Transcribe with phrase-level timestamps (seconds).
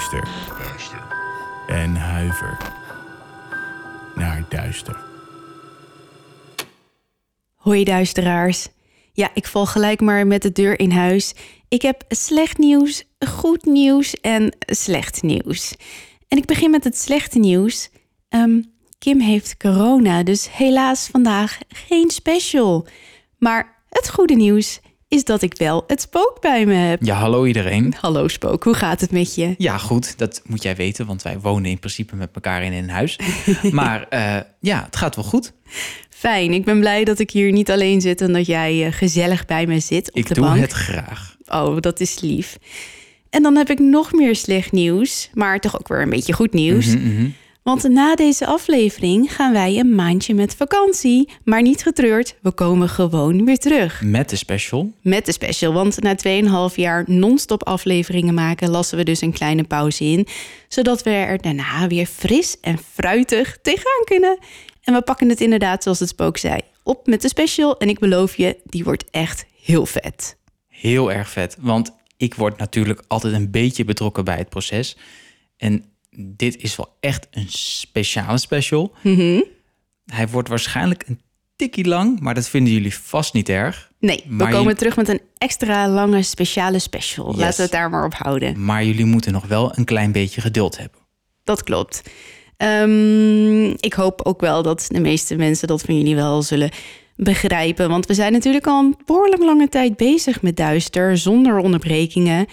[0.00, 0.28] Luister
[1.66, 2.56] en huiver
[4.14, 4.96] naar duister.
[7.54, 8.68] Hoi duisteraars.
[9.12, 11.34] Ja, ik val gelijk maar met de deur in huis.
[11.68, 15.74] Ik heb slecht nieuws, goed nieuws en slecht nieuws.
[16.28, 17.90] En ik begin met het slechte nieuws.
[18.28, 18.62] Ehm,
[18.98, 22.86] Kim heeft corona, dus helaas vandaag geen special.
[23.38, 24.80] Maar het goede nieuws
[25.10, 27.02] is dat ik wel het spook bij me heb.
[27.02, 27.94] Ja, hallo iedereen.
[28.00, 29.54] Hallo spook, hoe gaat het met je?
[29.58, 32.90] Ja, goed, dat moet jij weten, want wij wonen in principe met elkaar in een
[32.90, 33.18] huis.
[33.72, 35.52] maar uh, ja, het gaat wel goed.
[36.10, 39.46] Fijn, ik ben blij dat ik hier niet alleen zit en dat jij uh, gezellig
[39.46, 40.60] bij me zit op ik de doe bank.
[40.60, 41.36] het graag.
[41.46, 42.58] Oh, dat is lief.
[43.30, 46.52] En dan heb ik nog meer slecht nieuws, maar toch ook weer een beetje goed
[46.52, 46.86] nieuws.
[46.86, 47.28] Mhm, mhm.
[47.62, 51.28] Want na deze aflevering gaan wij een maandje met vakantie.
[51.44, 54.02] Maar niet getreurd, we komen gewoon weer terug.
[54.02, 54.92] Met de special.
[55.02, 56.14] Met de special, want na
[56.70, 58.70] 2,5 jaar non-stop afleveringen maken...
[58.70, 60.26] lassen we dus een kleine pauze in.
[60.68, 64.38] Zodat we er daarna weer fris en fruitig tegenaan kunnen.
[64.82, 67.78] En we pakken het inderdaad, zoals het spook zei, op met de special.
[67.78, 70.36] En ik beloof je, die wordt echt heel vet.
[70.68, 74.96] Heel erg vet, want ik word natuurlijk altijd een beetje betrokken bij het proces.
[75.56, 75.84] En
[76.16, 78.92] dit is wel echt een speciale special.
[79.02, 79.40] Mhm.
[80.04, 81.20] Hij wordt waarschijnlijk een
[81.56, 83.90] tikkie lang, maar dat vinden jullie vast niet erg.
[83.98, 87.30] Nee, we komen terug met een extra lange speciale special.
[87.30, 87.36] Yes.
[87.36, 88.64] Laten we het daar maar op houden.
[88.64, 91.00] Maar jullie moeten nog wel een klein beetje geduld hebben.
[91.44, 92.02] Dat klopt.
[92.56, 96.70] Ehm, ik hoop ook wel dat de meeste mensen dat van jullie wel zullen
[97.16, 97.88] begrijpen.
[97.88, 102.46] Want we zijn natuurlijk al een behoorlijk lange tijd bezig met Duister, zonder onderbrekingen.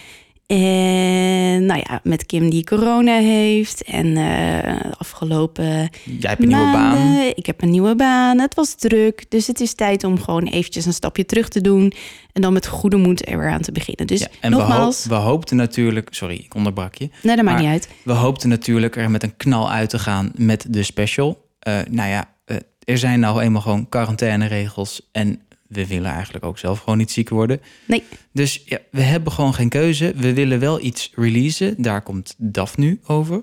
[0.52, 3.82] En nou ja, met Kim die corona heeft.
[3.82, 5.88] En eh, afgelopen Jij
[6.30, 6.72] hebt een nieuwe baan.
[6.94, 8.38] maanden, Ik heb een nieuwe baan.
[8.38, 9.24] Het was druk.
[9.28, 11.92] Dus het is tijd om gewoon eventjes een stapje terug te doen.
[12.32, 14.06] En dan met goede moed er weer aan te beginnen.
[14.06, 16.08] Dus Ja, en we, nogmaals, hoop- we hoopten natuurlijk...
[16.14, 17.10] Sorry, ik onderbrak je.
[17.22, 17.88] nee, dat maakt niet uit.
[18.02, 21.46] We hoopten natuurlijk er met een knal uit te gaan met de special.
[21.58, 25.08] Eh, nou ja, eh, er zijn nou eenmaal gewoon quarantaineregels.
[25.12, 27.60] En we willen eigenlijk ook zelf gewoon niet ziek worden.
[27.86, 28.04] Nee.
[28.32, 30.12] Dus ja, we hebben gewoon geen keuze.
[30.16, 31.82] We willen wel iets releasen.
[31.82, 33.42] Daar komt DAF nu over.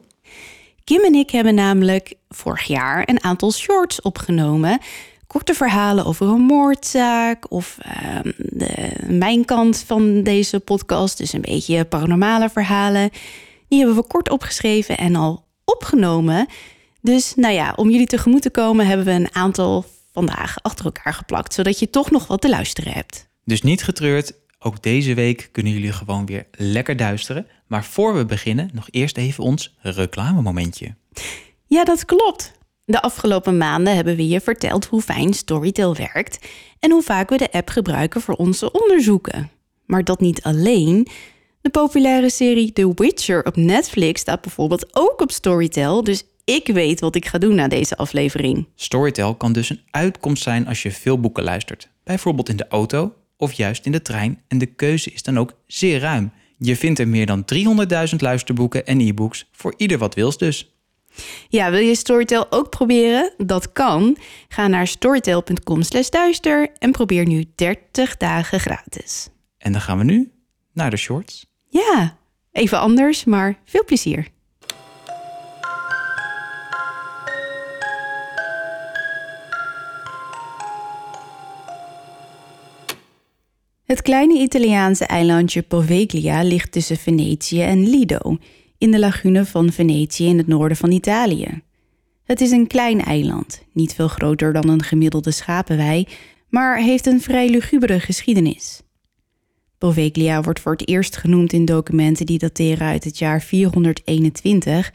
[0.84, 4.80] Kim en ik hebben namelijk vorig jaar een aantal shorts opgenomen.
[5.28, 11.18] Korte verhalen over een moordzaak of ehm, de, mijn kant van deze podcast.
[11.18, 13.10] Dus een beetje paranormale verhalen.
[13.68, 16.48] Die hebben we kort opgeschreven en al opgenomen.
[17.02, 21.14] Dus nou ja, om jullie tegemoet te komen hebben we een aantal vandaag achter elkaar
[21.14, 21.54] geplakt.
[21.54, 23.28] Zodat je toch nog wat te luisteren hebt.
[23.44, 24.34] Dus niet getreurd.
[24.60, 27.48] Ook deze week kunnen jullie gewoon weer lekker duisteren.
[27.68, 30.96] Maar voor we beginnen, nog eerst even ons reclamemomentje.
[31.66, 32.54] Ja, dat klopt.
[32.86, 36.48] De afgelopen maanden hebben we je verteld hoe fijn Storytel werkt
[36.80, 39.50] en hoe vaak we de app gebruiken voor onze onderzoeken.
[39.86, 41.08] Maar dat niet alleen.
[41.62, 47.00] De populaire serie The Witcher op Netflix staat bijvoorbeeld ook op Storytel, dus ik weet
[47.00, 48.68] wat ik ga doen na deze aflevering.
[48.76, 51.90] Storytel kan dus een uitkomst zijn als je veel boeken luistert.
[52.04, 54.42] Bijvoorbeeld in de auto of juist in de trein.
[54.48, 56.32] En de keuze is dan ook zeer ruim.
[56.58, 57.46] Je vindt er meer dan
[58.10, 59.50] 300.000 luisterboeken en e-books.
[59.52, 60.70] Voor ieder wat wils dus.
[61.50, 63.34] Ja, wil je Storytel ook proberen?
[63.38, 64.18] Dat kan.
[64.48, 69.28] Ga naar storytel.com/duister en probeer nu 30 dagen gratis.
[69.58, 70.32] En dan gaan we nu
[70.74, 71.46] naar de shorts.
[71.70, 72.18] Ja,
[72.52, 74.28] even anders, maar veel plezier.
[83.86, 88.38] Het kleine Italiaanse eilandje Poveglia ligt tussen Venetië en Lido,
[88.78, 91.62] in de lagune van Venetië in het noorden van Italië.
[92.24, 96.08] Het is een klein eiland, niet veel groter dan een gemiddelde schapenwei,
[96.50, 98.82] maar heeft een vrij lugubere geschiedenis.
[99.78, 104.94] Poveglia wordt voor het eerst genoemd in documenten die dateren uit het jaar 421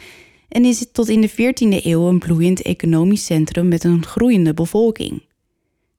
[0.49, 5.23] en is tot in de 14e eeuw een bloeiend economisch centrum met een groeiende bevolking.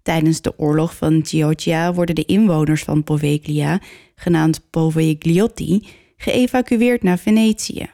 [0.01, 3.81] Tijdens de oorlog van Chioggia worden de inwoners van Poveglia,
[4.15, 5.87] genaamd Povegliotti,
[6.17, 7.89] geëvacueerd naar Venetië.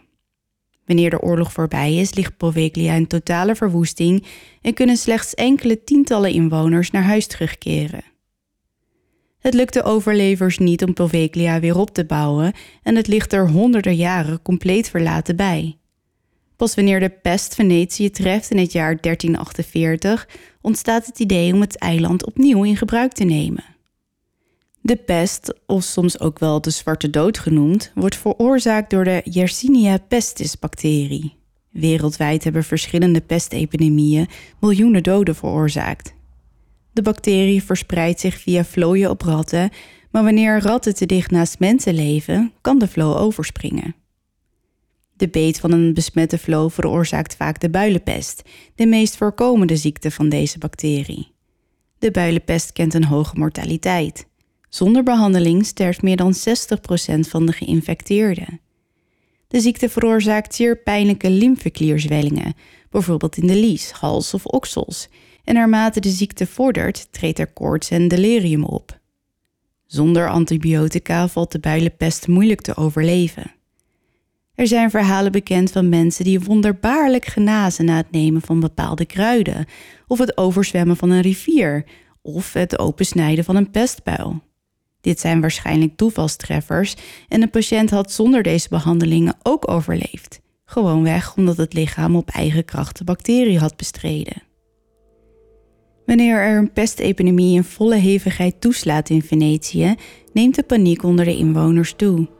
[0.85, 4.25] Wanneer de oorlog voorbij is, ligt Poveglia in totale verwoesting
[4.61, 8.03] en kunnen slechts enkele tientallen inwoners naar huis terugkeren.
[9.39, 13.49] Het lukt de overlevers niet om Poveglia weer op te bouwen en het ligt er
[13.49, 15.77] honderden jaren compleet verlaten bij.
[16.57, 20.27] Pas wanneer de pest Venetië treft in het jaar 1348
[20.61, 23.63] ontstaat het idee om het eiland opnieuw in gebruik te nemen.
[24.81, 29.97] De pest, of soms ook wel de zwarte dood genoemd, wordt veroorzaakt door de Yersinia
[29.97, 31.35] pestis bacterie.
[31.69, 34.27] Wereldwijd hebben verschillende pestepidemieën
[34.59, 36.13] miljoenen doden veroorzaakt.
[36.93, 39.69] De bacterie verspreidt zich via vlooien op ratten,
[40.11, 43.95] maar wanneer ratten te dicht naast mensen leven, kan de vloo overspringen.
[45.17, 48.41] De beet van een besmette vloo veroorzaakt vaak de builenpest,
[48.75, 51.31] de meest voorkomende ziekte van deze bacterie.
[51.99, 54.27] De builenpest kent een hoge mortaliteit.
[54.69, 58.59] Zonder behandeling sterft meer dan 60% van de geïnfecteerden.
[59.47, 62.53] De ziekte veroorzaakt zeer pijnlijke lymfeklierzwellingen,
[62.89, 65.07] bijvoorbeeld in de lies, hals of oksels,
[65.43, 68.99] en naarmate de ziekte vordert, treedt er koorts en delirium op.
[69.85, 73.56] Zonder antibiotica valt de builenpest moeilijk te overleven.
[74.57, 79.65] Er zijn verhalen bekend van mensen die wonderbaarlijk genazen na het nemen van bepaalde kruiden,
[80.07, 81.85] of het overzwemmen van een rivier,
[82.21, 84.41] of het opensnijden van een pestbuil.
[85.01, 86.95] Dit zijn waarschijnlijk toevalstreffers
[87.27, 92.65] en de patiënt had zonder deze behandelingen ook overleefd, gewoonweg omdat het lichaam op eigen
[92.65, 94.43] kracht de bacterie had bestreden.
[96.05, 99.95] Wanneer er een pestepidemie in volle hevigheid toeslaat in Venetië,
[100.33, 102.36] neemt de paniek onder de inwoners toe.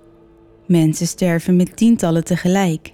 [0.68, 2.94] Mensen sterven met tientallen tegelijk.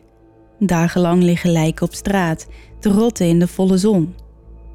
[0.59, 2.47] Dagenlang liggen lijken op straat,
[2.79, 4.15] te rotten in de volle zon.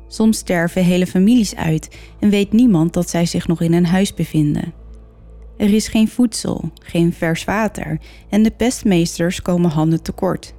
[0.09, 4.15] Soms sterven hele families uit en weet niemand dat zij zich nog in een huis
[4.15, 4.73] bevinden.
[5.56, 10.55] Er is geen voedsel, geen vers water en de pestmeesters komen handen tekort.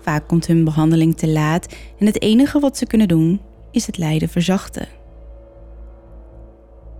[0.00, 3.40] Vaak komt hun behandeling te laat en het enige wat ze kunnen doen
[3.70, 4.88] is het lijden verzachten.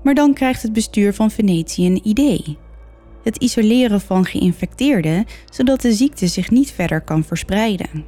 [0.02, 2.58] Maar dan krijgt het bestuur van Venetië een idee.
[3.26, 8.04] Het isoleren van geïnfecteerden zodat de ziekte zich niet verder kan verspreiden.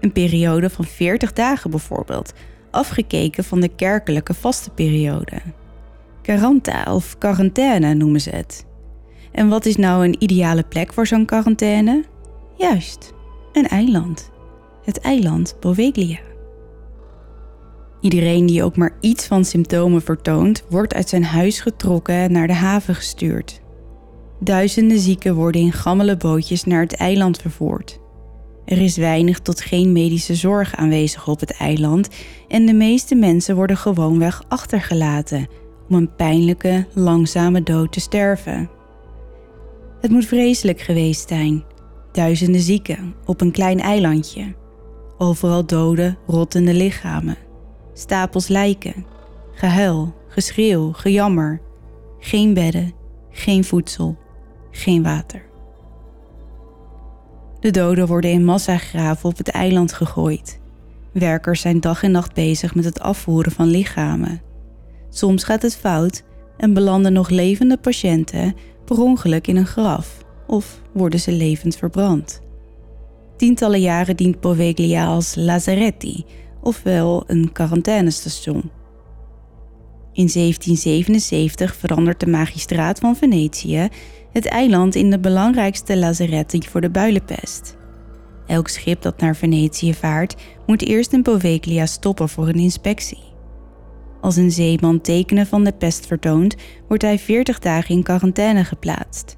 [0.00, 2.32] Een periode van 40 dagen bijvoorbeeld,
[2.70, 5.40] afgekeken van de kerkelijke vastenperiode.
[6.22, 8.64] Caranta of quarantaine noemen ze het.
[9.32, 12.04] En wat is nou een ideale plek voor zo'n quarantaine?
[12.56, 13.12] Juist,
[13.52, 14.30] een eiland.
[14.84, 16.18] Het eiland Boveglia.
[18.00, 22.46] Iedereen die ook maar iets van symptomen vertoont, wordt uit zijn huis getrokken en naar
[22.46, 23.61] de haven gestuurd.
[24.44, 28.00] Duizenden zieken worden in gammele bootjes naar het eiland vervoerd.
[28.64, 32.08] Er is weinig tot geen medische zorg aanwezig op het eiland
[32.48, 35.46] en de meeste mensen worden gewoonweg achtergelaten
[35.88, 38.70] om een pijnlijke, langzame dood te sterven.
[40.00, 41.64] Het moet vreselijk geweest zijn.
[42.12, 44.54] Duizenden zieken op een klein eilandje.
[45.18, 47.36] Overal dode, rottende lichamen.
[47.92, 49.06] Stapels lijken.
[49.52, 51.60] Gehuil, geschreeuw, gejammer.
[52.18, 52.92] Geen bedden,
[53.30, 54.16] geen voedsel,
[54.72, 55.42] geen water.
[57.60, 60.60] De doden worden in massagraven op het eiland gegooid.
[61.12, 64.42] Werkers zijn dag en nacht bezig met het afvoeren van lichamen.
[65.10, 66.22] Soms gaat het fout
[66.56, 68.54] en belanden nog levende patiënten
[68.84, 72.40] per ongeluk in een graf of worden ze levend verbrand.
[73.36, 76.24] Tientallen jaren dient Poveglia als lazaretti,
[76.60, 78.70] ofwel een quarantainestation.
[80.14, 83.88] In 1777 verandert de magistraat van Venetië
[84.32, 87.76] het eiland in de belangrijkste lazaretti voor de builenpest.
[88.46, 90.34] Elk schip dat naar Venetië vaart
[90.66, 93.22] moet eerst in Poveglia stoppen voor een inspectie.
[94.20, 96.56] Als een zeeman tekenen van de pest vertoont,
[96.88, 99.36] wordt hij 40 dagen in quarantaine geplaatst.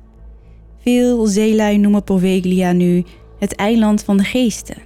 [0.81, 3.05] Veel zeelui noemen Poveglia nu
[3.39, 4.83] het eiland van de geesten.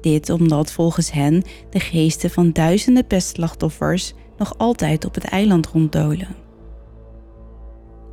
[0.00, 6.36] Dit omdat volgens hen de geesten van duizenden pestslachtoffers nog altijd op het eiland ronddolen.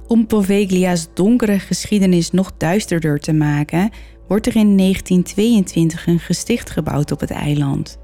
[0.08, 3.90] Om Poveglia's donkere geschiedenis nog duisterder te maken,
[4.28, 8.00] wordt er in 1922 een gesticht gebouwd op het eiland.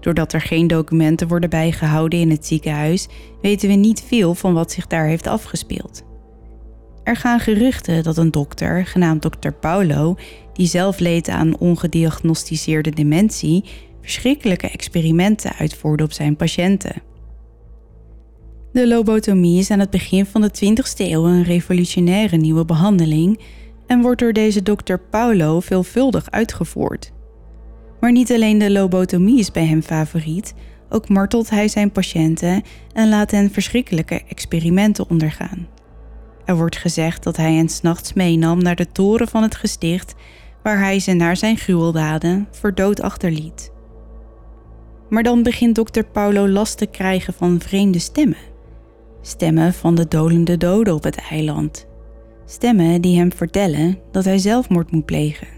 [0.00, 3.08] Doordat er geen documenten worden bijgehouden in het ziekenhuis,
[3.42, 6.02] weten we niet veel van wat zich daar heeft afgespeeld.
[7.04, 10.16] Er gaan geruchten dat een dokter, genaamd dokter Paulo,
[10.52, 13.64] die zelf leed aan ongediagnosticeerde dementie,
[14.00, 17.02] verschrikkelijke experimenten uitvoerde op zijn patiënten.
[18.72, 23.40] De lobotomie is aan het begin van de 20e eeuw een revolutionaire nieuwe behandeling
[23.86, 27.12] en wordt door deze dokter Paulo veelvuldig uitgevoerd.
[28.00, 30.54] Maar niet alleen de lobotomie is bij hem favoriet,
[30.88, 32.62] ook martelt hij zijn patiënten
[32.92, 35.68] en laat hen verschrikkelijke experimenten ondergaan.
[36.44, 40.14] Er wordt gezegd dat hij hen s'nachts meenam naar de toren van het gesticht,
[40.62, 43.72] waar hij ze naar zijn gruweldaden voor dood achterliet.
[45.08, 48.51] Maar dan begint dokter Paulo last te krijgen van vreemde stemmen.
[49.22, 51.86] Stemmen van de dolende doden op het eiland.
[52.46, 55.48] Stemmen die hem vertellen dat hij zelfmoord moet plegen.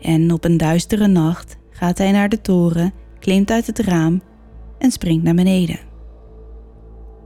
[0.00, 4.22] En op een duistere nacht gaat hij naar de toren, klimt uit het raam
[4.78, 5.78] en springt naar beneden.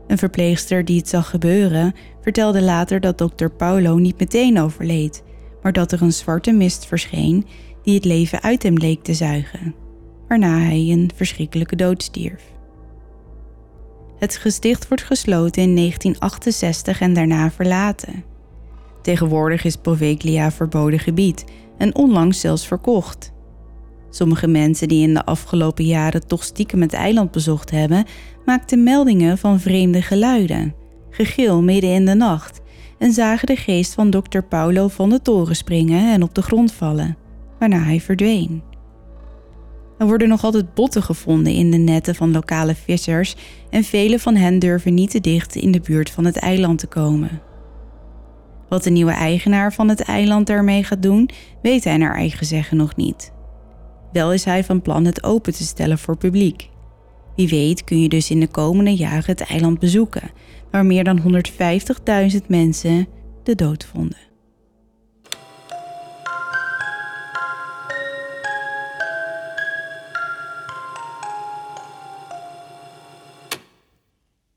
[0.06, 5.22] Een verpleegster die het zag gebeuren vertelde later dat dokter Paulo niet meteen overleed,
[5.62, 7.46] maar dat er een zwarte mist verscheen
[7.82, 9.74] die het leven uit hem leek te zuigen,
[10.28, 12.51] waarna hij een verschrikkelijke dood stierf.
[14.22, 18.24] Het gesticht wordt gesloten in 1968 en daarna verlaten.
[19.02, 21.44] Tegenwoordig is Poveglia verboden gebied
[21.78, 23.32] en onlangs zelfs verkocht.
[24.10, 28.04] Sommige mensen die in de afgelopen jaren toch stiekem het eiland bezocht hebben,
[28.44, 30.74] maakten meldingen van vreemde geluiden,
[31.10, 32.60] gegil midden in de nacht
[32.98, 36.72] en zagen de geest van dokter Paulo van de toren springen en op de grond
[36.72, 37.16] vallen,
[37.58, 38.71] waarna hij verdween.
[40.02, 43.36] Er worden nog altijd botten gevonden in de netten van lokale vissers
[43.70, 46.86] en vele van hen durven niet te dicht in de buurt van het eiland te
[46.86, 47.40] komen.
[48.68, 51.30] Wat de nieuwe eigenaar van het eiland daarmee gaat doen,
[51.62, 53.32] weet hij naar eigen zeggen nog niet.
[54.12, 56.68] Wel is hij van plan het open te stellen voor publiek.
[57.36, 60.30] Wie weet kun je dus in de komende jaren het eiland bezoeken,
[60.70, 61.20] waar meer dan
[62.32, 63.06] 150.000 mensen
[63.42, 64.31] de dood vonden.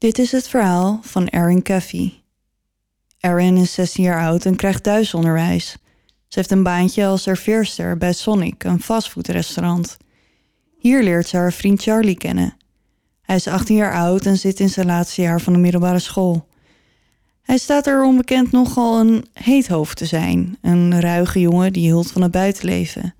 [0.05, 2.13] Dit is het verhaal van Erin Caffey.
[3.19, 5.71] Erin is 16 jaar oud en krijgt thuisonderwijs.
[6.27, 9.97] Ze heeft een baantje als serveerster bij Sonic, een fastfoodrestaurant.
[10.77, 12.57] Hier leert ze haar vriend Charlie kennen.
[13.21, 16.47] Hij is 18 jaar oud en zit in zijn laatste jaar van de middelbare school.
[17.41, 22.11] Hij staat er onbekend nogal een heet hoofd te zijn, een ruige jongen die hield
[22.11, 23.15] van het buitenleven.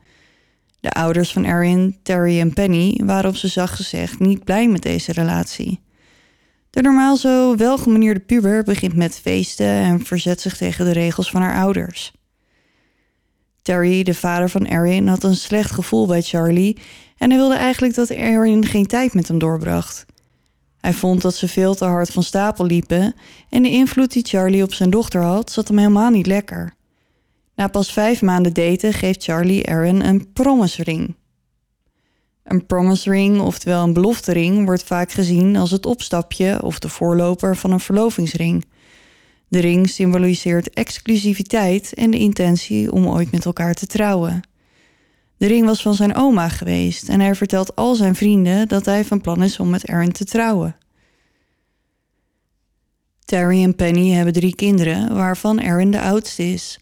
[0.80, 4.82] De ouders van Erin, Terry en Penny waren op ze zacht gezegd niet blij met
[4.82, 5.84] deze relatie.
[6.75, 11.41] De normaal zo welgemanierde puber begint met feesten en verzet zich tegen de regels van
[11.41, 12.12] haar ouders.
[13.62, 16.77] Terry, de vader van Erin, had een slecht gevoel bij Charlie
[17.17, 20.05] en hij wilde eigenlijk dat Erin geen tijd met hem doorbracht.
[20.77, 23.15] Hij vond dat ze veel te hard van stapel liepen
[23.50, 26.74] en de invloed die Charlie op zijn dochter had, zat hem helemaal niet lekker.
[27.55, 31.15] Na pas vijf maanden daten geeft Charlie Erin een promise ring.
[32.46, 37.58] Een promise ring, oftewel een beloftering, wordt vaak gezien als het opstapje of de voorloper
[37.58, 38.66] van een verlovingsring.
[39.48, 44.42] De ring symboliseert exclusiviteit en de intentie om ooit met elkaar te trouwen.
[45.38, 49.06] De ring was van zijn oma geweest en hij vertelt al zijn vrienden dat hij
[49.06, 50.75] van plan is om met Erin te trouwen.
[53.25, 56.80] Terry en Penny hebben drie kinderen, waarvan Erin de oudste is.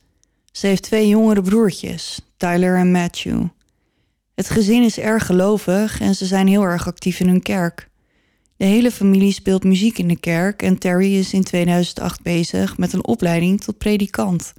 [0.51, 3.43] Ze heeft twee jongere broertjes, Tyler en Matthew.
[4.43, 7.89] Het gezin is erg gelovig en ze zijn heel erg actief in hun kerk.
[8.57, 12.93] De hele familie speelt muziek in de kerk en Terry is in 2008 bezig met
[12.93, 14.53] een opleiding tot predikant.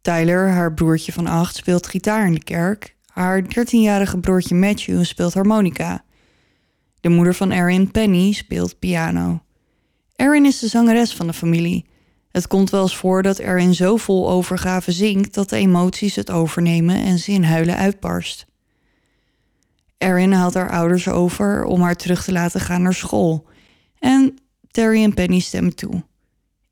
[0.00, 2.96] Tyler, haar broertje van acht, speelt gitaar in de kerk.
[3.06, 6.04] Haar 13-jarige broertje Matthew speelt harmonica.
[7.00, 9.42] De moeder van Erin, Penny, speelt piano.
[10.16, 11.86] Erin is de zangeres van de familie.
[12.30, 16.30] Het komt wel eens voor dat Erin zo vol overgave zingt dat de emoties het
[16.30, 18.47] overnemen en ze in huilen uitbarst.
[19.98, 23.46] Erin haalt haar ouders over om haar terug te laten gaan naar school.
[23.98, 24.38] En
[24.70, 26.04] Terry en Penny stemmen toe.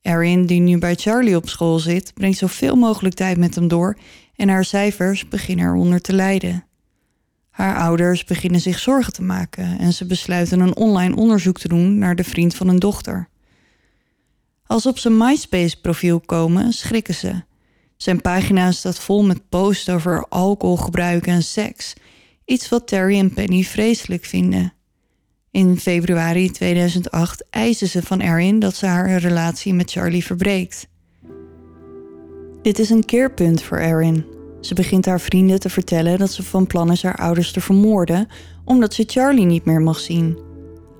[0.02, 3.98] Erin, die nu bij Charlie op school zit, brengt zoveel mogelijk tijd met hem door
[4.36, 6.64] en haar cijfers beginnen eronder te lijden.
[7.50, 11.98] Haar ouders beginnen zich zorgen te maken en ze besluiten een online onderzoek te doen
[11.98, 13.28] naar de vriend van hun dochter.
[14.66, 17.42] Als ze op zijn MySpace-profiel komen, schrikken ze.
[17.96, 21.94] Zijn pagina staat vol met posts over alcoholgebruik en seks
[22.46, 24.72] Iets wat Terry en Penny vreselijk vinden.
[25.50, 30.88] In februari 2008 eisen ze van Erin dat ze haar relatie met Charlie verbreekt.
[32.62, 34.24] Dit is een keerpunt voor Erin.
[34.60, 38.28] Ze begint haar vrienden te vertellen dat ze van plan is haar ouders te vermoorden,
[38.64, 40.38] omdat ze Charlie niet meer mag zien.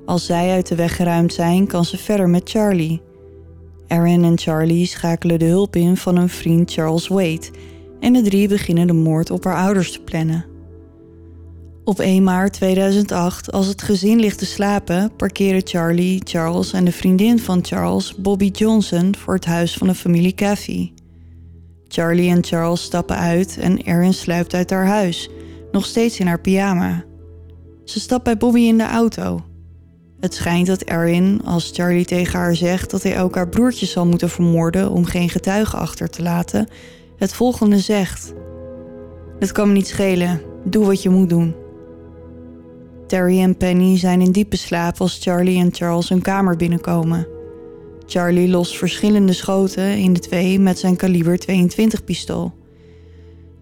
[0.06, 3.02] Als zij uit de weg geruimd zijn, kan ze verder met Charlie.
[3.86, 7.50] Erin en Charlie schakelen de hulp in van hun vriend Charles Wade
[8.00, 10.55] en de drie beginnen de moord op haar ouders te plannen.
[11.86, 16.92] Op 1 maart 2008, als het gezin ligt te slapen, parkeren Charlie, Charles en de
[16.92, 20.92] vriendin van Charles, Bobby Johnson, voor het huis van de familie Caffey.
[21.88, 25.30] Charlie en Charles stappen uit en Erin sluipt uit haar huis,
[25.72, 27.04] nog steeds in haar pyjama.
[27.84, 29.44] Ze stapt bij Bobby in de auto.
[30.20, 34.30] Het schijnt dat Erin, als Charlie tegen haar zegt dat hij ook haar zal moeten
[34.30, 36.68] vermoorden om geen getuigen achter te laten,
[37.16, 38.32] het volgende zegt:
[39.38, 41.64] Het kan me niet schelen, doe wat je moet doen.
[43.06, 47.26] Terry en Penny zijn in diepe slaap als Charlie en Charles hun kamer binnenkomen.
[48.06, 52.52] Charlie lost verschillende schoten in de twee met zijn kaliber 22 pistool.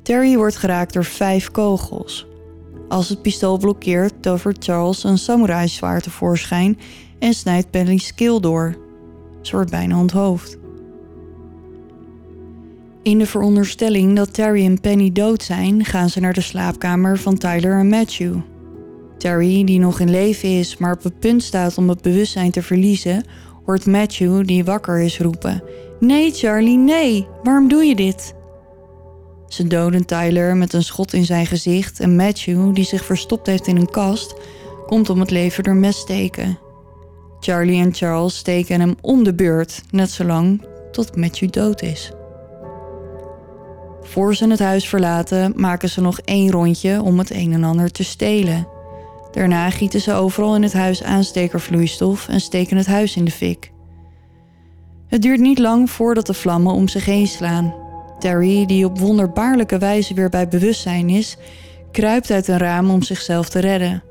[0.03, 2.27] Terry wordt geraakt door vijf kogels.
[2.89, 6.79] Als het pistool blokkeert, tovert Charles een samurai zwaard tevoorschijn
[7.19, 8.77] en snijdt Penny's keel door.
[9.43, 10.59] Ze wordt bijna onthoofd.
[13.03, 17.39] In de veronderstelling dat Terry en Penny dood zijn, gaan ze naar de slaapkamer van
[17.39, 18.37] Tyler en Matthew.
[19.25, 22.63] Terry, die nog in leven is, maar op het punt staat om het bewustzijn te
[22.63, 23.25] verliezen,
[23.65, 25.63] hoort Matthew, die wakker is, roepen:
[26.01, 28.35] Nee, Charlie, nee, waarom doe je dit?
[29.49, 33.67] Ze doden Tyler met een schot in zijn gezicht en Matthew, die zich verstopt heeft
[33.67, 34.35] in een kast,
[34.87, 36.59] komt om het leven door mes steken.
[37.41, 42.13] Charlie en Charles steken hem om de beurt, net zolang tot Matthew dood is.
[44.03, 47.91] Voor ze het huis verlaten, maken ze nog één rondje om het een en ander
[47.91, 48.74] te stelen.
[49.35, 53.73] Daarna gieten ze overal in het huis aanstekervloeistof en steken het huis in de fik.
[55.07, 57.75] Het duurt niet lang voordat de vlammen om zich heen slaan.
[58.19, 61.37] Terry, die op wonderbaarlijke wijze weer bij bewustzijn is,
[61.93, 64.03] kruipt uit een raam om zichzelf te redden.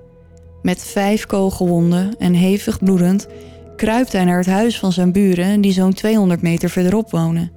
[0.62, 3.28] Met vijf kogelwonden en hevig bloedend
[3.76, 7.52] kruipt hij naar het huis van zijn buren die zo'n 200 meter verderop wonen.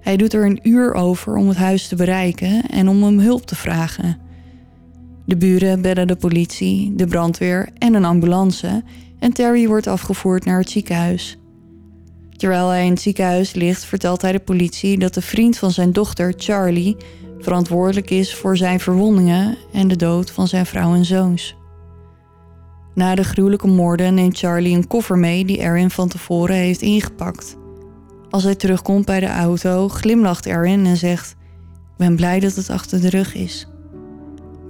[0.00, 3.46] Hij doet er een uur over om het huis te bereiken en om hem hulp
[3.46, 4.18] te vragen.
[5.24, 8.82] De buren bellen de politie, de brandweer en een ambulance
[9.18, 11.38] en Terry wordt afgevoerd naar het ziekenhuis.
[12.36, 15.92] Terwijl hij in het ziekenhuis ligt, vertelt hij de politie dat de vriend van zijn
[15.92, 16.96] dochter, Charlie,
[17.38, 21.56] verantwoordelijk is voor zijn verwondingen en de dood van zijn vrouw en zoons.
[22.94, 27.56] Na de gruwelijke moorden neemt Charlie een koffer mee die Erin van tevoren heeft ingepakt.
[28.30, 32.70] Als hij terugkomt bij de auto, glimlacht Erin en zegt: Ik ben blij dat het
[32.70, 33.66] achter de rug is.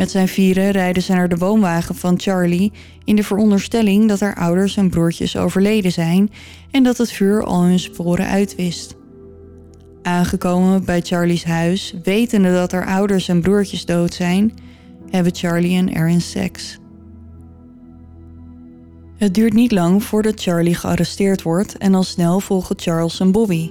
[0.02, 2.72] Met zijn vieren rijden ze naar de woonwagen van Charlie
[3.04, 6.30] in de veronderstelling dat haar ouders en broertjes overleden zijn
[6.70, 8.94] en dat het vuur al hun sporen uitwist.
[10.02, 14.54] Aangekomen bij Charlie's huis, wetende dat haar ouders en broertjes dood zijn,
[15.10, 16.78] hebben Charlie en Erin seks.
[19.16, 23.70] Het duurt niet lang voordat Charlie gearresteerd wordt en al snel volgen Charles en Bobby.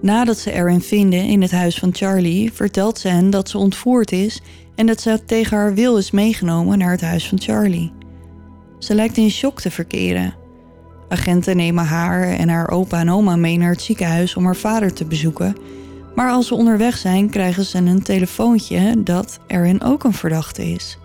[0.00, 4.12] Nadat ze Erin vinden in het huis van Charlie, vertelt ze hen dat ze ontvoerd
[4.12, 4.40] is
[4.76, 7.92] en dat ze tegen haar wil is meegenomen naar het huis van Charlie.
[8.78, 10.34] Ze lijkt in shock te verkeren.
[11.08, 14.92] Agenten nemen haar en haar opa en oma mee naar het ziekenhuis om haar vader
[14.92, 15.56] te bezoeken.
[16.14, 20.98] Maar als ze onderweg zijn, krijgen ze een telefoontje dat Erin ook een verdachte is.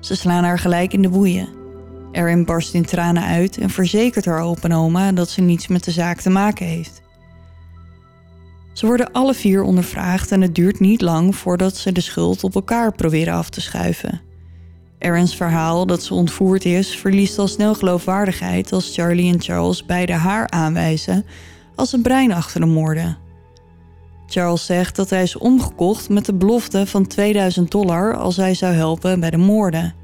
[0.00, 1.48] Ze slaan haar gelijk in de boeien.
[2.12, 5.84] Erin barst in tranen uit en verzekert haar opa en oma dat ze niets met
[5.84, 7.02] de zaak te maken heeft.
[8.76, 12.54] Ze worden alle vier ondervraagd en het duurt niet lang voordat ze de schuld op
[12.54, 14.20] elkaar proberen af te schuiven.
[14.98, 20.12] Erin's verhaal dat ze ontvoerd is verliest al snel geloofwaardigheid als Charlie en Charles beide
[20.12, 21.24] haar aanwijzen
[21.74, 23.18] als een brein achter de moorden.
[24.26, 28.74] Charles zegt dat hij is omgekocht met de belofte van 2000 dollar als hij zou
[28.74, 29.94] helpen bij de moorden.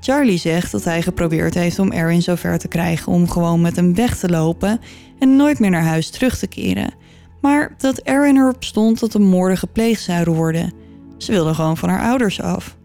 [0.00, 3.94] Charlie zegt dat hij geprobeerd heeft om Erin zover te krijgen om gewoon met hem
[3.94, 4.80] weg te lopen
[5.18, 7.02] en nooit meer naar huis terug te keren
[7.44, 10.72] maar dat Erin erop stond dat de moorden gepleegd zouden worden.
[11.18, 12.76] Ze wilde gewoon van haar ouders af.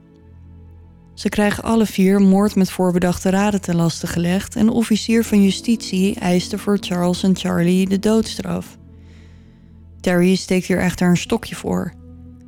[1.13, 5.43] Ze krijgen alle vier moord met voorbedachte raden ten laste gelegd en de officier van
[5.43, 8.77] justitie eiste voor Charles en Charlie de doodstraf.
[9.99, 11.93] Terry steekt hier echter een stokje voor.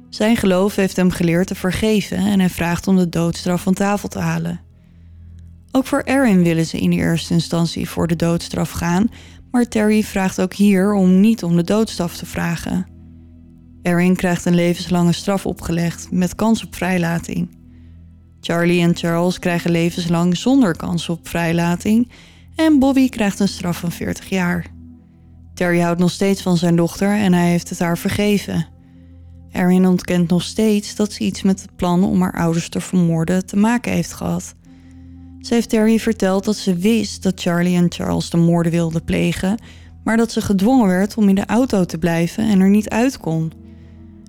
[0.09, 4.09] Zijn geloof heeft hem geleerd te vergeven en hij vraagt om de doodstraf van tafel
[4.09, 4.61] te halen.
[5.71, 9.09] Ook voor Erin willen ze in eerste instantie voor de doodstraf gaan,
[9.51, 12.85] maar Terry vraagt ook hier om niet om de doodstraf te vragen.
[13.81, 17.49] Erin krijgt een levenslange straf opgelegd met kans op vrijlating.
[18.41, 22.11] Charlie en Charles krijgen levenslang zonder kans op vrijlating
[22.55, 24.65] en Bobby krijgt een straf van 40 jaar.
[25.53, 28.67] Terry houdt nog steeds van zijn dochter en hij heeft het haar vergeven.
[29.51, 33.45] Erin ontkent nog steeds dat ze iets met het plan om haar ouders te vermoorden
[33.45, 34.55] te maken heeft gehad.
[35.41, 39.57] Ze heeft Terry verteld dat ze wist dat Charlie en Charles de moorden wilden plegen,
[40.03, 43.17] maar dat ze gedwongen werd om in de auto te blijven en er niet uit
[43.17, 43.51] kon.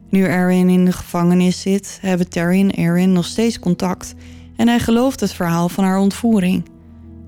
[0.08, 4.14] Nu Erin in de gevangenis zit, hebben Terry en Erin nog steeds contact
[4.56, 6.68] en hij gelooft het verhaal van haar ontvoering.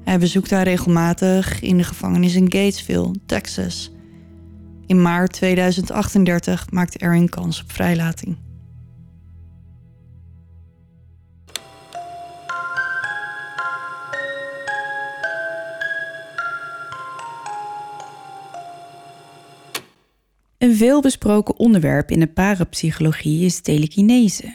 [0.05, 3.93] Hij bezoekt haar regelmatig in de gevangenis in Gatesville, Texas.
[4.87, 8.44] In maart 2038 maakt Erin kans op vrijlating.
[20.65, 24.55] Een veelbesproken onderwerp in de parapsychologie is telekinese.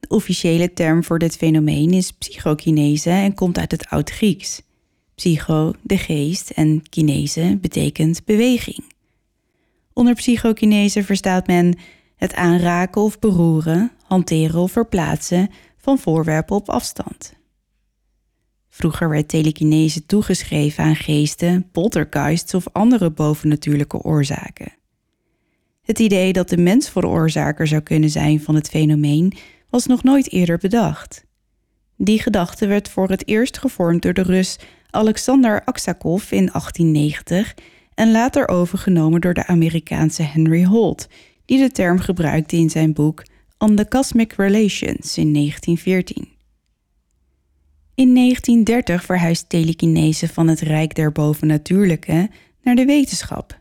[0.00, 4.62] De officiële term voor dit fenomeen is psychokinese en komt uit het Oud-Grieks.
[5.14, 8.84] Psycho, de geest, en kinese betekent beweging.
[9.92, 11.78] Onder psychokinese verstaat men
[12.16, 17.34] het aanraken of beroeren, hanteren of verplaatsen van voorwerpen op afstand.
[18.68, 24.78] Vroeger werd telekinese toegeschreven aan geesten, poltergeists of andere bovennatuurlijke oorzaken.
[25.90, 29.32] Het idee dat de mens veroorzaker zou kunnen zijn van het fenomeen
[29.70, 31.24] was nog nooit eerder bedacht.
[31.96, 34.58] Die gedachte werd voor het eerst gevormd door de Rus
[34.90, 37.54] Alexander Aksakov in 1890
[37.94, 41.06] en later overgenomen door de Amerikaanse Henry Holt,
[41.44, 43.22] die de term gebruikte in zijn boek
[43.58, 46.28] On the Cosmic Relations in 1914.
[47.94, 52.30] In 1930 verhuist telekinese van het rijk der bovennatuurlijke
[52.62, 53.59] naar de wetenschap.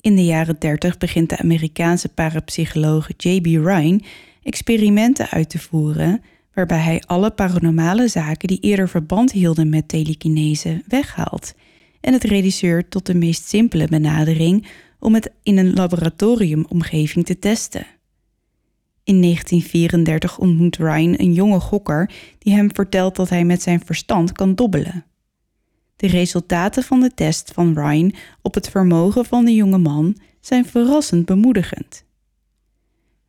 [0.00, 3.46] In de jaren 30 begint de Amerikaanse parapsycholoog J.B.
[3.46, 4.02] Ryan
[4.42, 6.22] experimenten uit te voeren
[6.54, 11.54] waarbij hij alle paranormale zaken die eerder verband hielden met telekinese weghaalt
[12.00, 14.66] en het reduceert tot de meest simpele benadering
[15.00, 17.86] om het in een laboratoriumomgeving te testen.
[19.04, 24.32] In 1934 ontmoet Ryan een jonge gokker die hem vertelt dat hij met zijn verstand
[24.32, 25.04] kan dobbelen.
[25.98, 30.66] De resultaten van de test van Ryan op het vermogen van de jonge man zijn
[30.66, 32.04] verrassend bemoedigend.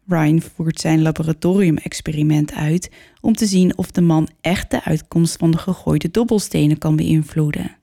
[0.08, 5.51] Ryan voert zijn laboratoriumexperiment uit om te zien of de man echt de uitkomst van
[5.51, 7.77] de gegooide dobbelstenen kan beïnvloeden.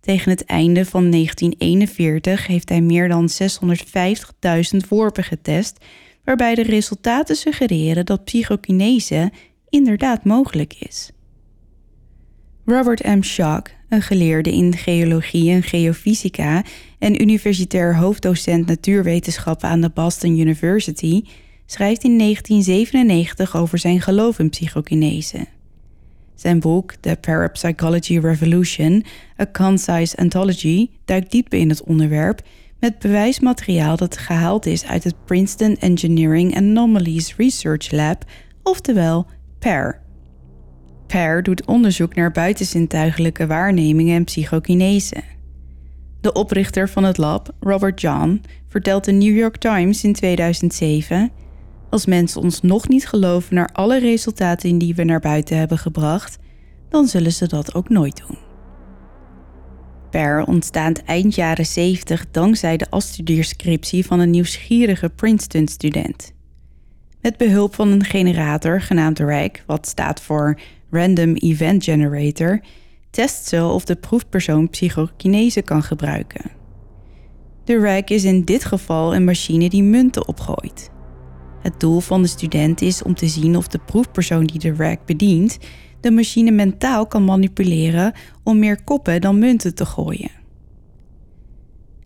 [0.00, 3.28] Tegen het einde van 1941 heeft hij meer dan
[4.82, 5.84] 650.000 worpen getest,
[6.24, 9.32] waarbij de resultaten suggereren dat psychokinese
[9.68, 11.10] inderdaad mogelijk is.
[12.70, 13.22] Robert M.
[13.22, 16.64] Schock, een geleerde in geologie en geofysica
[16.98, 21.22] en universitair hoofddocent natuurwetenschappen aan de Boston University,
[21.66, 25.46] schrijft in 1997 over zijn geloof in psychokinese.
[26.34, 29.04] Zijn boek The Parapsychology Revolution,
[29.40, 32.42] A Concise Anthology, duikt diep in het onderwerp
[32.80, 38.24] met bewijsmateriaal dat gehaald is uit het Princeton Engineering Anomalies Research Lab,
[38.62, 39.26] oftewel
[39.58, 40.08] PAIR.
[41.10, 45.22] PAIR doet onderzoek naar buitenzintuigelijke waarnemingen en psychokinese.
[46.20, 51.30] De oprichter van het lab, Robert John, vertelt de New York Times in 2007:
[51.88, 56.38] Als mensen ons nog niet geloven naar alle resultaten die we naar buiten hebben gebracht,
[56.88, 58.38] dan zullen ze dat ook nooit doen.
[60.10, 66.32] PAIR ontstaat eind jaren 70 dankzij de afstudeerscriptie van een nieuwsgierige Princeton-student.
[67.20, 70.58] Met behulp van een generator genaamd RAG, wat staat voor
[70.90, 72.60] Random Event Generator,
[73.10, 76.50] test ze of de proefpersoon psychokinese kan gebruiken.
[77.64, 80.90] De rack is in dit geval een machine die munten opgooit.
[81.62, 85.06] Het doel van de student is om te zien of de proefpersoon die de rack
[85.06, 85.58] bedient
[86.00, 90.30] de machine mentaal kan manipuleren om meer koppen dan munten te gooien.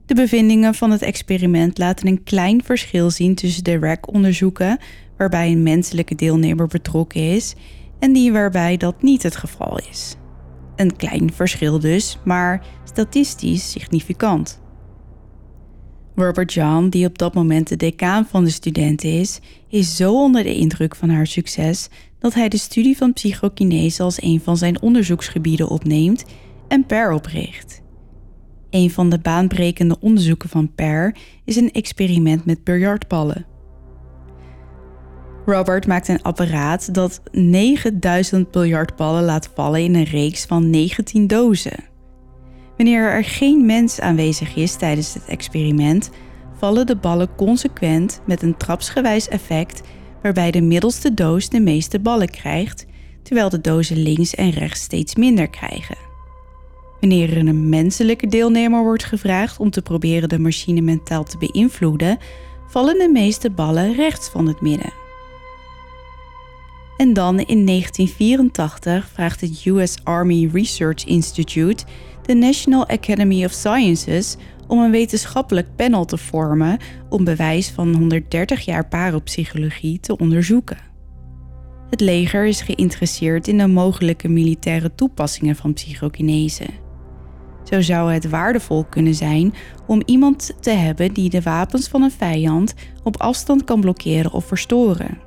[0.07, 4.79] De bevindingen van het experiment laten een klein verschil zien tussen de rack-onderzoeken,
[5.17, 7.55] waarbij een menselijke deelnemer betrokken is,
[7.99, 10.17] en die waarbij dat niet het geval is.
[10.77, 14.63] Een klein verschil dus, maar statistisch significant.
[16.15, 20.43] Robert John, die op dat moment de decaan van de studenten is, is zo onder
[20.43, 24.83] de indruk van haar succes dat hij de studie van psychokinese als een van zijn
[24.83, 26.25] onderzoeksgebieden opneemt
[26.69, 27.83] en PER opricht.
[28.71, 33.47] Een van de baanbrekende onderzoeken van PER is een experiment met biljartballen.
[35.47, 41.85] Robert maakt een apparaat dat 9000 biljartballen laat vallen in een reeks van 19 dozen.
[42.77, 46.11] Wanneer er geen mens aanwezig is tijdens het experiment,
[46.59, 49.83] vallen de ballen consequent met een trapsgewijs effect
[50.23, 52.87] waarbij de middelste doos de meeste ballen krijgt,
[53.23, 55.97] terwijl de dozen links en rechts steeds minder krijgen.
[57.01, 62.19] Wanneer er een menselijke deelnemer wordt gevraagd om te proberen de machine mentaal te beïnvloeden,
[62.69, 65.04] vallen de meeste ballen rechts van het midden.
[66.97, 71.85] En dan in 1984 vraagt het US Army Research Institute
[72.23, 74.37] de National Academy of Sciences
[74.69, 76.79] om een wetenschappelijk panel te vormen
[77.09, 80.79] om bewijs van 130 jaar paropsychologie te onderzoeken.
[81.91, 86.67] Het leger is geïnteresseerd in de mogelijke militaire toepassingen van psychokinese.
[87.65, 89.55] Zo zou het waardevol kunnen zijn
[89.87, 94.45] om iemand te hebben die de wapens van een vijand op afstand kan blokkeren of
[94.45, 95.24] verstoren.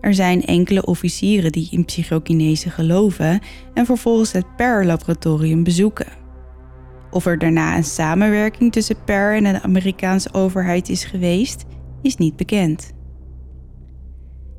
[0.00, 3.40] Er zijn enkele officieren die in psychokinese geloven
[3.74, 6.06] en vervolgens het PER-laboratorium bezoeken.
[7.10, 11.64] Of er daarna een samenwerking tussen PER en de Amerikaanse overheid is geweest,
[12.02, 12.92] is niet bekend.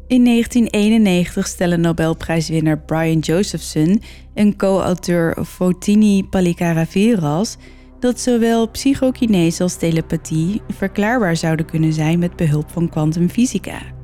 [0.08, 4.02] In 1991 stellen Nobelprijswinnaar Brian Josephson
[4.34, 7.58] en co-auteur Fotini Palikaraveras
[7.99, 13.98] dat zowel psychokinese als telepathie verklaarbaar zouden kunnen zijn met behulp van kwantumfysica.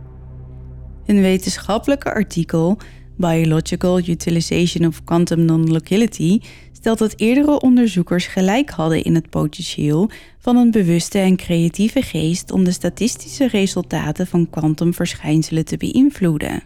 [1.05, 2.77] Een wetenschappelijke artikel,
[3.17, 6.39] Biological Utilization of Quantum Non-Locality,
[6.71, 12.51] stelt dat eerdere onderzoekers gelijk hadden in het potentieel van een bewuste en creatieve geest
[12.51, 16.63] om de statistische resultaten van kwantumverschijnselen te beïnvloeden.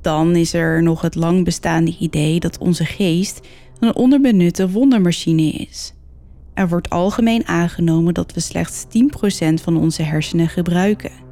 [0.00, 3.40] Dan is er nog het lang bestaande idee dat onze geest
[3.78, 5.92] een onderbenutte wondermachine is.
[6.54, 8.88] Er wordt algemeen aangenomen dat we slechts 10%
[9.62, 11.27] van onze hersenen gebruiken.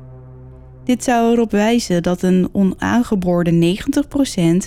[0.87, 3.77] Dit zou erop wijzen dat een onaangeboorde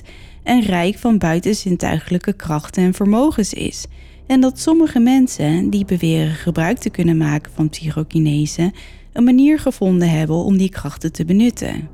[0.02, 0.06] 90%
[0.44, 3.86] en rijk van buitenzintuigelijke krachten en vermogens is.
[4.28, 8.74] En dat sommige mensen die beweren gebruik te kunnen maken van psychokinese
[9.14, 11.90] een manier gevonden hebben om die krachten te benutten.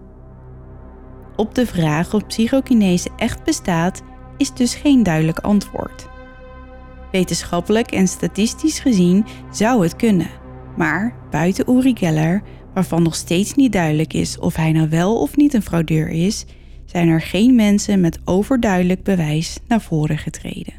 [1.35, 4.01] Op de vraag of psychokinese echt bestaat,
[4.37, 6.07] is dus geen duidelijk antwoord.
[7.11, 10.29] Wetenschappelijk en statistisch gezien zou het kunnen,
[10.77, 12.41] maar buiten Uri Geller,
[12.75, 16.45] waarvan nog steeds niet duidelijk is of hij nou wel of niet een fraudeur is,
[16.85, 20.73] zijn er geen mensen met overduidelijk bewijs naar voren getreden.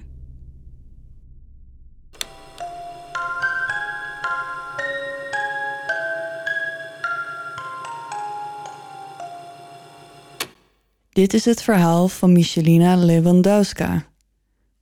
[11.11, 14.07] Dit is het verhaal van Michelina Lewandowska.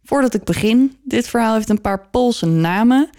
[0.02, 3.10] Voordat ik begin, dit verhaal heeft een paar Poolse namen.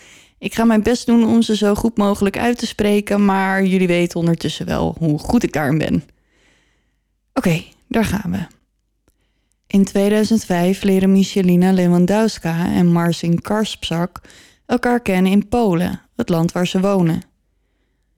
[0.46, 3.88] Ik ga mijn best doen om ze zo goed mogelijk uit te spreken, maar jullie
[3.88, 6.04] weten ondertussen wel hoe goed ik daarin ben.
[7.34, 8.48] Oké, daar gaan we.
[9.68, 14.22] In 2005 leren Michelina Lewandowska en Marcin Karspzak
[14.66, 17.22] elkaar kennen in Polen, het land waar ze wonen.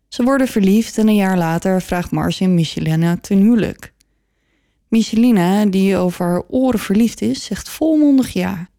[0.08, 3.94] Ze worden verliefd en een jaar later vraagt Marcin Michelina ten huwelijk.
[4.88, 8.70] Michelina, die over haar oren verliefd is, zegt volmondig ja.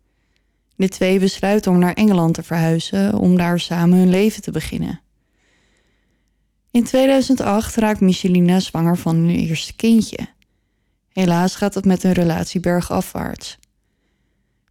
[0.78, 5.00] De twee besluiten om naar Engeland te verhuizen om daar samen hun leven te beginnen.
[6.70, 10.18] In 2008 raakt Michelina zwanger van hun eerste kindje.
[11.12, 13.58] Helaas gaat het met hun relatie bergafwaarts.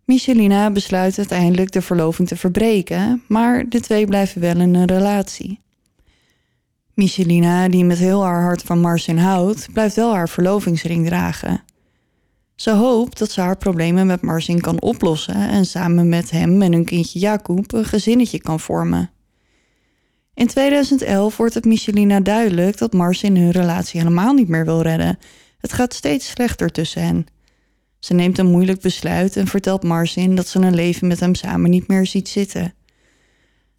[0.05, 5.59] Michelina besluit uiteindelijk de verloving te verbreken, maar de twee blijven wel in een relatie.
[6.93, 11.63] Michelina, die met heel haar hart van Marcin houdt, blijft wel haar verlovingsring dragen.
[12.57, 16.73] Ze hoopt dat ze haar problemen met Marcin kan oplossen en samen met hem en
[16.73, 19.11] hun kindje Jacob een gezinnetje kan vormen.
[20.33, 25.19] In 2011 wordt het Michelina duidelijk dat Marcin hun relatie helemaal niet meer wil redden.
[25.57, 27.25] Het gaat steeds slechter tussen hen.
[27.99, 31.69] Ze neemt een moeilijk besluit en vertelt Marcin dat ze een leven met hem samen
[31.69, 32.73] niet meer ziet zitten.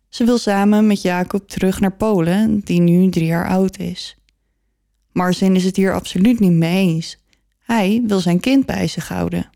[0.08, 4.16] Ze wil samen met Jacob terug naar Polen, die nu drie jaar oud is.
[5.12, 7.18] Marcin is het hier absoluut niet mee eens.
[7.68, 9.50] Hij wil zijn kind bij zich houden.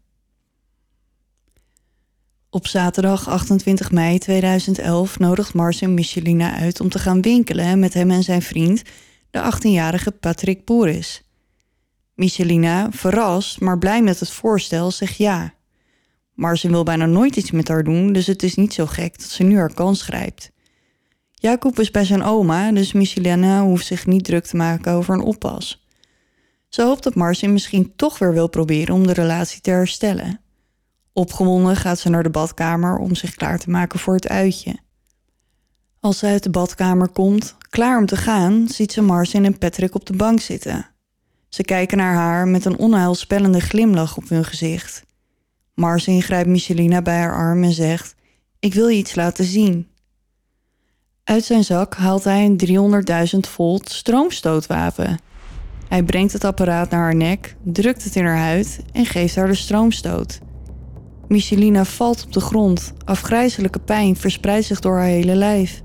[2.50, 8.10] Op zaterdag 28 mei 2011 nodigt Marcin Michelina uit om te gaan winkelen met hem
[8.10, 8.82] en zijn vriend,
[9.30, 11.22] de 18-jarige Patrick Boris.
[12.14, 15.54] Michelina, verrast maar blij met het voorstel, zegt ja.
[16.34, 19.30] Marcin wil bijna nooit iets met haar doen, dus het is niet zo gek dat
[19.30, 20.50] ze nu haar kans grijpt.
[21.30, 25.20] Jacob is bij zijn oma, dus Michelina hoeft zich niet druk te maken over een
[25.20, 25.81] oppas.
[26.74, 30.40] Ze hoopt dat Marcin misschien toch weer wil proberen om de relatie te herstellen.
[31.12, 34.76] Opgewonden gaat ze naar de badkamer om zich klaar te maken voor het uitje.
[36.00, 39.94] Als ze uit de badkamer komt, klaar om te gaan, ziet ze Marcin en Patrick
[39.94, 40.86] op de bank zitten.
[41.48, 45.04] Ze kijken naar haar met een onheilspellende glimlach op hun gezicht.
[45.74, 48.14] Marcin grijpt Michelina bij haar arm en zegt:
[48.58, 49.88] Ik wil je iets laten zien.
[51.24, 53.04] Uit zijn zak haalt hij een
[53.34, 55.18] 300.000 volt stroomstootwapen.
[55.92, 59.46] Hij brengt het apparaat naar haar nek, drukt het in haar huid en geeft haar
[59.46, 60.40] de stroomstoot.
[61.28, 62.92] Michelina valt op de grond.
[63.04, 65.82] Afgrijzelijke pijn verspreidt zich door haar hele lijf.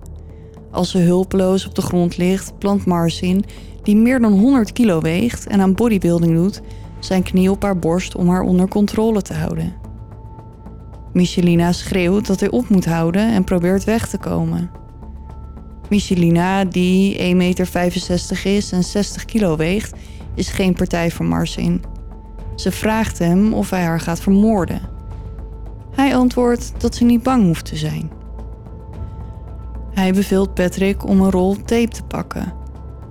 [0.71, 3.45] Als ze hulpeloos op de grond ligt, plant Marcin,
[3.83, 6.61] die meer dan 100 kilo weegt en aan bodybuilding doet,
[6.99, 9.73] zijn knie op haar borst om haar onder controle te houden.
[11.13, 14.69] Michelina schreeuwt dat hij op moet houden en probeert weg te komen.
[15.89, 17.89] Michelina, die 1,65 meter
[18.43, 19.93] is en 60 kilo weegt,
[20.35, 21.83] is geen partij voor Marcin.
[22.55, 24.81] Ze vraagt hem of hij haar gaat vermoorden.
[25.91, 28.11] Hij antwoordt dat ze niet bang hoeft te zijn.
[29.93, 32.53] Hij beveelt Patrick om een rol tape te pakken.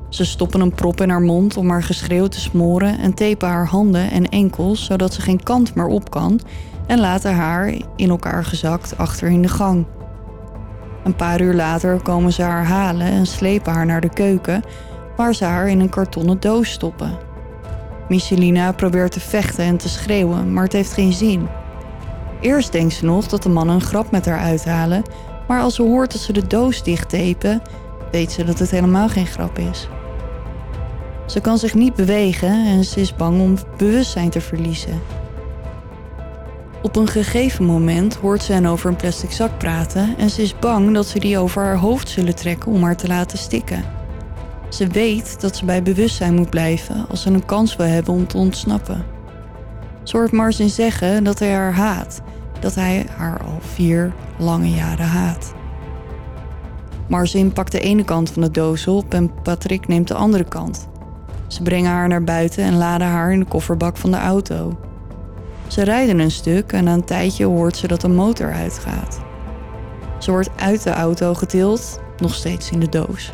[0.09, 3.67] Ze stoppen een prop in haar mond om haar geschreeuw te smoren en tapen haar
[3.67, 6.41] handen en enkels zodat ze geen kant meer op kan
[6.87, 9.87] en laten haar in elkaar gezakt achter in de gang.
[11.07, 14.62] Een paar uur later komen ze haar halen en slepen haar naar de keuken,
[15.16, 17.19] waar ze haar in een kartonnen doos stoppen.
[18.09, 21.49] Michelina probeert te vechten en te schreeuwen, maar het heeft geen zin.
[22.40, 25.03] Eerst denkt ze nog dat de mannen een grap met haar uithalen,
[25.49, 27.62] maar als ze hoort dat ze de doos dichttepen,
[28.11, 29.88] weet ze dat het helemaal geen grap is.
[31.27, 35.01] Ze kan zich niet bewegen en ze is bang om bewustzijn te verliezen.
[36.83, 40.59] Op een gegeven moment hoort ze hen over een plastic zak praten en ze is
[40.59, 43.85] bang dat ze die over haar hoofd zullen trekken om haar te laten stikken.
[44.69, 48.27] Ze weet dat ze bij bewustzijn moet blijven als ze een kans wil hebben om
[48.27, 49.05] te ontsnappen.
[50.03, 52.21] Ze hoort Marcin zeggen dat hij haar haat,
[52.61, 55.55] dat hij haar al vier lange jaren haat.
[57.09, 60.89] Marcin pakt de ene kant van de doos op en Patrick neemt de andere kant.
[61.47, 64.79] Ze brengen haar naar buiten en laden haar in de kofferbak van de auto.
[65.68, 69.18] Ze rijden een stuk en na een tijdje hoort ze dat de motor uitgaat.
[70.18, 73.33] Ze wordt uit de auto getild, nog steeds in de doos.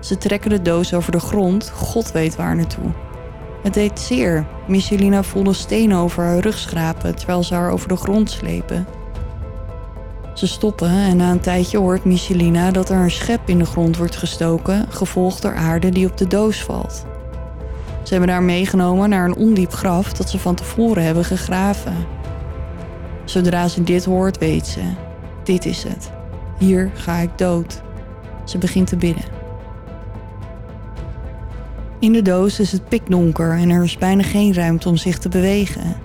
[0.00, 2.92] Ze trekken de doos over de grond, god weet waar naartoe.
[3.62, 4.46] Het deed zeer.
[4.66, 8.86] Michelina voelde stenen over haar rug schrapen terwijl ze haar over de grond slepen.
[10.34, 13.96] Ze stoppen en na een tijdje hoort Michelina dat er een schep in de grond
[13.96, 17.04] wordt gestoken, gevolgd door aarde die op de doos valt.
[18.10, 21.94] Ze hebben haar meegenomen naar een ondiep graf dat ze van tevoren hebben gegraven.
[23.24, 24.80] Zodra ze dit hoort, weet ze:
[25.44, 26.10] dit is het.
[26.58, 27.82] Hier ga ik dood.
[28.44, 29.24] Ze begint te bidden.
[32.00, 35.28] In de doos is het pikdonker en er is bijna geen ruimte om zich te
[35.28, 35.96] bewegen.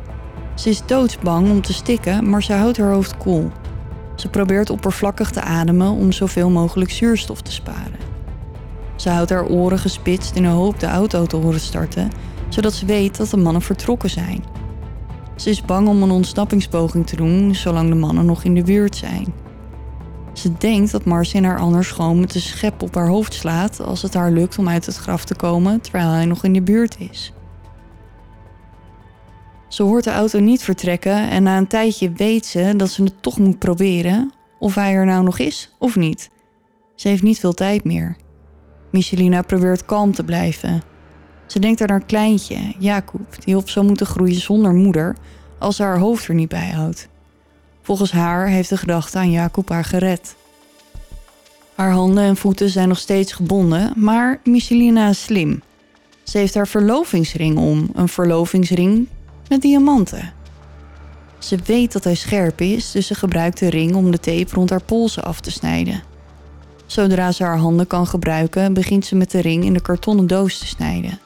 [0.55, 3.51] Ze is doodsbang om te stikken, maar ze houdt haar hoofd koel.
[4.15, 7.94] Ze probeert oppervlakkig te ademen om zoveel mogelijk zuurstof te sparen.
[9.05, 12.09] Ze houdt haar oren gespitst in de hoop de auto te horen starten,
[12.49, 14.43] zodat ze weet dat de mannen vertrokken zijn.
[15.35, 18.95] Ze is bang om een ontsnappingspoging te doen zolang de mannen nog in de buurt
[18.95, 19.33] zijn.
[20.33, 24.01] Ze denkt dat Marcin haar anders gewoon met de schep op haar hoofd slaat als
[24.01, 26.95] het haar lukt om uit het graf te komen terwijl hij nog in de buurt
[26.99, 27.33] is.
[29.67, 33.21] Ze hoort de auto niet vertrekken en na een tijdje weet ze dat ze het
[33.21, 36.29] toch moet proberen, of hij er nou nog is of niet.
[36.95, 38.23] Ze heeft niet veel tijd meer.
[38.95, 40.81] Michelina probeert kalm te blijven.
[41.45, 45.15] Ze denkt aan haar kleintje, Jacob, die op zou moeten groeien zonder moeder
[45.59, 47.07] als ze haar hoofd er niet bij houdt.
[47.81, 50.35] Volgens haar heeft de gedachte aan Jacob haar gered.
[51.75, 55.61] Haar handen en voeten zijn nog steeds gebonden, maar Michelina is slim.
[56.23, 59.07] Ze heeft haar verlovingsring om, een verlovingsring
[59.49, 60.33] met diamanten.
[61.37, 64.69] Ze weet dat hij scherp is, dus ze gebruikt de ring om de tape rond
[64.69, 66.03] haar polsen af te snijden.
[66.85, 70.57] Zodra ze haar handen kan gebruiken, begint ze met de ring in de kartonnen doos
[70.57, 71.19] te snijden.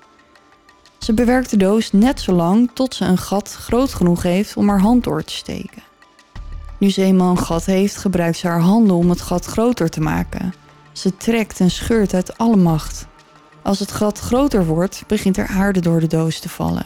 [0.97, 4.69] Ze bewerkt de doos net zo lang tot ze een gat groot genoeg heeft om
[4.69, 5.83] haar hand door te steken.
[6.77, 10.01] Nu ze eenmaal een gat heeft, gebruikt ze haar handen om het gat groter te
[10.01, 10.53] maken.
[10.91, 13.07] Ze trekt en scheurt uit alle macht.
[13.61, 16.85] Als het gat groter wordt, begint er aarde door de doos te vallen.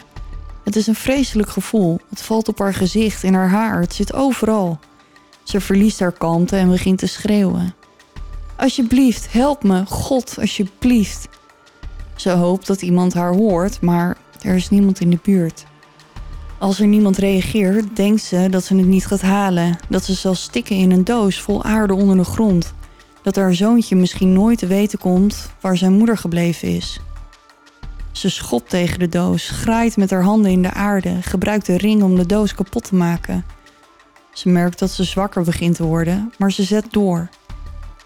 [0.64, 2.00] Het is een vreselijk gevoel.
[2.10, 4.80] Het valt op haar gezicht, in haar haar, het zit overal.
[5.44, 7.74] Ze verliest haar kalmte en begint te schreeuwen.
[8.58, 11.28] Alsjeblieft, help me, God, alsjeblieft.
[12.16, 15.66] Ze hoopt dat iemand haar hoort, maar er is niemand in de buurt.
[16.60, 19.78] Als er niemand reageert, denkt ze dat ze het niet gaat halen.
[19.90, 22.74] Dat ze zal stikken in een doos vol aarde onder de grond.
[23.22, 27.00] Dat haar zoontje misschien nooit te weten komt waar zijn moeder gebleven is.
[28.12, 32.04] Ze schopt tegen de doos, graait met haar handen in de aarde, gebruikt de ring
[32.04, 33.46] om de doos kapot te maken.
[34.34, 37.30] Ze merkt dat ze zwakker begint te worden, maar ze zet door.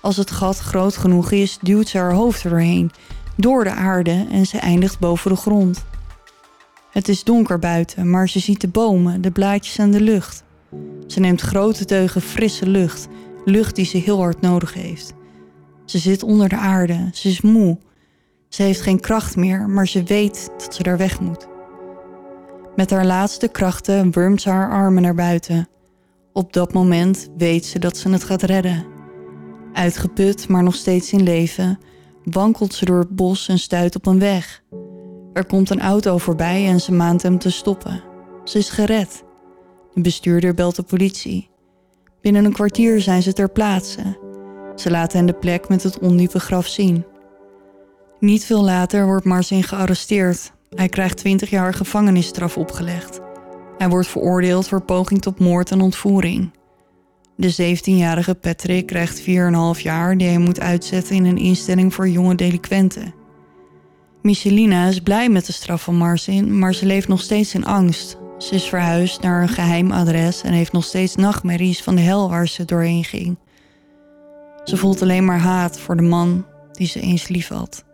[0.02, 2.92] Als het gat groot genoeg is, duwt ze haar hoofd erheen,
[3.36, 5.86] door de aarde en ze eindigt boven de grond.
[6.92, 10.44] Het is donker buiten, maar ze ziet de bomen, de blaadjes en de lucht.
[11.08, 13.08] Ze neemt grote teugen frisse lucht,
[13.46, 15.14] lucht die ze heel hard nodig heeft.
[15.86, 17.78] Ze zit onder de aarde, ze is moe.
[18.50, 21.48] Ze heeft geen kracht meer, maar ze weet dat ze daar weg moet.
[22.76, 25.68] Met haar laatste krachten wurmt ze haar armen naar buiten.
[26.34, 28.97] Op dat moment weet ze dat ze het gaat redden.
[29.78, 31.80] Uitgeput, maar nog steeds in leven,
[32.24, 34.64] wankelt ze door het bos en stuit op een weg.
[35.34, 38.04] Er komt een auto voorbij en ze maant hem te stoppen.
[38.44, 39.24] Ze is gered.
[39.94, 41.50] De bestuurder belt de politie.
[42.22, 44.20] Binnen een kwartier zijn ze ter plaatse.
[44.76, 47.06] Ze laten hen de plek met het ondiepe graf zien.
[48.20, 50.52] Niet veel later wordt Marcin gearresteerd.
[50.70, 53.20] Hij krijgt 20 jaar gevangenisstraf opgelegd.
[53.78, 56.57] Hij wordt veroordeeld voor poging tot moord en ontvoering.
[57.38, 59.26] De 17-jarige Patrick krijgt 4,5
[59.82, 63.14] jaar die hij moet uitzetten in een instelling voor jonge delinquenten.
[64.22, 68.18] Michelina is blij met de straf van Marcin, maar ze leeft nog steeds in angst.
[68.38, 72.30] Ze is verhuisd naar een geheim adres en heeft nog steeds nachtmerries van de hel
[72.30, 73.38] waar ze doorheen ging.
[74.64, 77.87] Ze voelt alleen maar haat voor de man die ze eens lief had.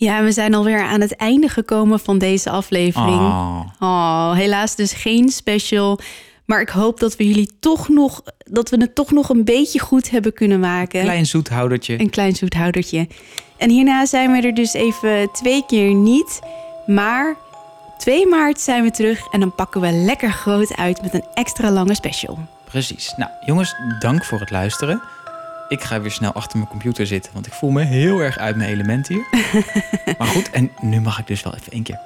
[0.00, 3.20] Ja, we zijn alweer aan het einde gekomen van deze aflevering.
[3.20, 3.60] Oh.
[3.80, 5.98] Oh, helaas dus geen special.
[6.44, 9.78] Maar ik hoop dat we jullie toch nog, dat we het toch nog een beetje
[9.78, 11.00] goed hebben kunnen maken.
[11.00, 12.00] Klein zoethoudertje.
[12.00, 13.08] Een klein zoethoudertje.
[13.56, 16.40] En hierna zijn we er dus even twee keer niet.
[16.86, 17.36] Maar
[17.98, 21.70] 2 maart zijn we terug en dan pakken we lekker groot uit met een extra
[21.70, 22.38] lange special.
[22.64, 23.14] Precies.
[23.16, 25.02] Nou, jongens, dank voor het luisteren.
[25.70, 28.56] Ik ga weer snel achter mijn computer zitten, want ik voel me heel erg uit
[28.56, 29.24] mijn element hier.
[30.18, 31.98] maar goed, en nu mag ik dus wel even één keer.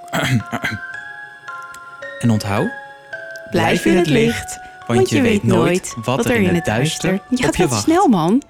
[2.20, 2.68] en onthoud,
[3.50, 7.56] Blijf in het licht, want je weet nooit wat er in het duister Je gaat
[7.56, 7.82] wacht.
[7.82, 8.42] snel, man.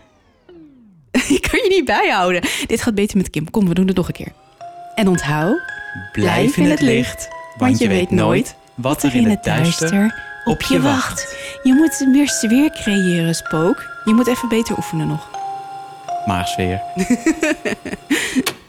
[1.28, 2.42] Ik kan je niet bijhouden.
[2.66, 3.50] Dit gaat beter met Kim.
[3.50, 4.32] Kom, we doen het nog een keer.
[4.94, 5.60] En onthoud,
[6.12, 10.80] Blijf in het licht, want je weet nooit wat er in het duister op je
[10.80, 11.36] wacht.
[11.62, 13.84] Je moet meer sfeer creëren, Spook.
[14.04, 15.30] Je moet even beter oefenen nog.
[16.26, 16.82] Maagsfeer.